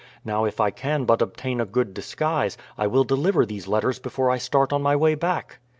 [0.25, 4.31] Now, if I can but obtain a good disguise I will deliver these letters before
[4.31, 5.59] I start on my way back."